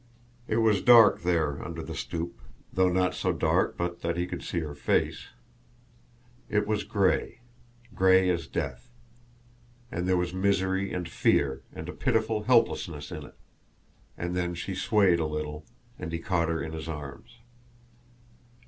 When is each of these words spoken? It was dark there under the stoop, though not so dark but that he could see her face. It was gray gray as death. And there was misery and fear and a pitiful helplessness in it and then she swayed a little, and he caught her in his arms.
It 0.47 0.55
was 0.57 0.81
dark 0.81 1.21
there 1.21 1.63
under 1.63 1.83
the 1.83 1.93
stoop, 1.93 2.41
though 2.73 2.89
not 2.89 3.13
so 3.13 3.31
dark 3.31 3.77
but 3.77 4.01
that 4.01 4.17
he 4.17 4.25
could 4.25 4.41
see 4.41 4.57
her 4.61 4.73
face. 4.73 5.27
It 6.49 6.65
was 6.65 6.83
gray 6.83 7.41
gray 7.93 8.27
as 8.31 8.47
death. 8.47 8.89
And 9.91 10.07
there 10.07 10.17
was 10.17 10.33
misery 10.33 10.91
and 10.91 11.07
fear 11.07 11.61
and 11.71 11.87
a 11.87 11.93
pitiful 11.93 12.45
helplessness 12.45 13.11
in 13.11 13.25
it 13.25 13.35
and 14.17 14.35
then 14.35 14.55
she 14.55 14.73
swayed 14.73 15.19
a 15.19 15.27
little, 15.27 15.67
and 15.99 16.11
he 16.11 16.17
caught 16.17 16.49
her 16.49 16.63
in 16.63 16.71
his 16.73 16.89
arms. 16.89 17.37